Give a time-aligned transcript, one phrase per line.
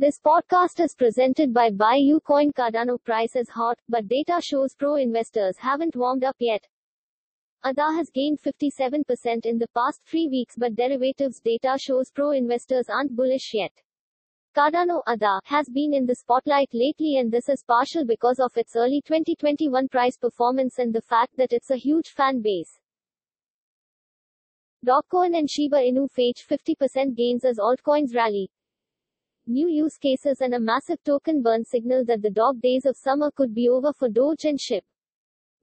[0.00, 5.56] This podcast is presented by BuyUCoin Cardano price is hot, but data shows pro investors
[5.58, 6.64] haven't warmed up yet.
[7.66, 12.88] ADA has gained 57% in the past three weeks, but derivatives data shows pro investors
[12.88, 13.72] aren't bullish yet.
[14.56, 18.76] Cardano ADA has been in the spotlight lately, and this is partial because of its
[18.76, 22.78] early 2021 price performance and the fact that it's a huge fan base.
[24.86, 28.48] Dogecoin and Shiba Inu fetch 50% gains as altcoins rally.
[29.50, 33.30] New use cases and a massive token burn signal that the dog days of summer
[33.30, 34.82] could be over for Doge and SHIB.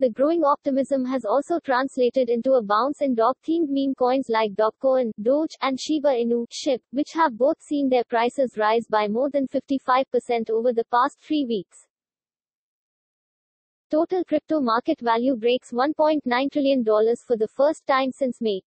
[0.00, 5.12] The growing optimism has also translated into a bounce in dog-themed meme coins like Dogecoin,
[5.20, 9.46] Doge, and Shiba Inu, SHIB, which have both seen their prices rise by more than
[9.48, 11.86] 55% over the past three weeks.
[13.90, 18.62] Total crypto market value breaks $1.9 trillion for the first time since May.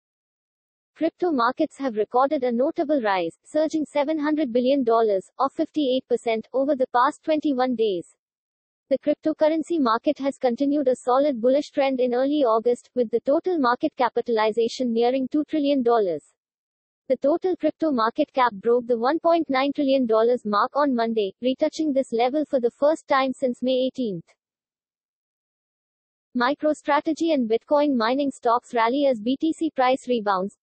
[0.98, 7.24] Crypto markets have recorded a notable rise, surging $700 billion, or 58%, over the past
[7.24, 8.16] 21 days.
[8.90, 13.60] The cryptocurrency market has continued a solid bullish trend in early August, with the total
[13.60, 15.84] market capitalization nearing $2 trillion.
[15.84, 20.08] The total crypto market cap broke the $1.9 trillion
[20.46, 24.24] mark on Monday, retouching this level for the first time since May 18.
[26.36, 30.58] MicroStrategy and Bitcoin mining stocks rally as BTC price rebounds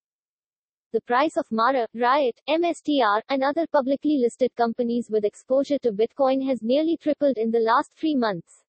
[0.94, 6.46] the price of Mara, Riot, MSTR, and other publicly listed companies with exposure to Bitcoin
[6.46, 8.62] has nearly tripled in the last three months.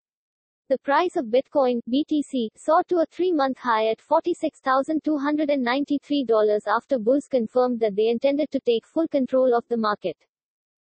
[0.69, 7.79] The price of Bitcoin, BTC, soared to a three-month high at $46,293 after bulls confirmed
[7.81, 10.17] that they intended to take full control of the market.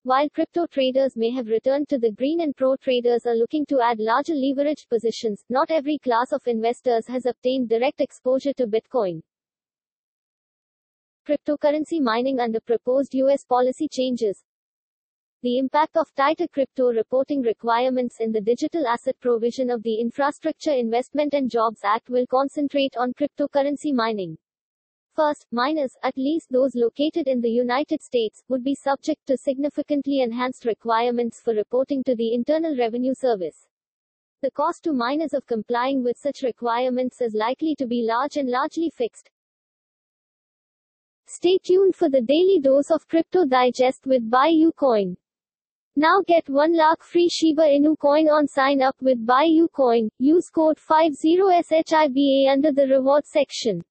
[0.03, 3.81] While crypto traders may have returned to the green and pro traders are looking to
[3.81, 9.23] add larger leveraged positions, not every class of investors has obtained direct exposure to Bitcoin.
[11.25, 13.45] Cryptocurrency mining under proposed U.S.
[13.45, 14.43] policy changes.
[15.41, 20.73] The impact of tighter crypto reporting requirements in the digital asset provision of the Infrastructure
[20.73, 24.37] Investment and Jobs Act will concentrate on cryptocurrency mining.
[25.15, 30.19] First, miners, at least those located in the United States, would be subject to significantly
[30.19, 33.65] enhanced requirements for reporting to the Internal Revenue Service.
[34.41, 38.49] The cost to miners of complying with such requirements is likely to be large and
[38.49, 39.29] largely fixed.
[41.35, 45.15] Stay tuned for the daily dose of Crypto Digest with BuyUCoin.
[45.95, 50.09] Now get 1 lakh free Shiba Inu coin on sign up with BuyUCoin.
[50.19, 53.83] Use code 50SHIBA under the reward section.